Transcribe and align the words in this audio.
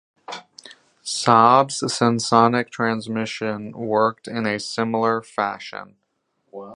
Saab's 1.05 1.81
Sensonic 1.93 2.71
transmission 2.71 3.71
worked 3.73 4.27
in 4.27 4.47
a 4.47 4.59
similar 4.59 5.21
fashion. 5.21 5.97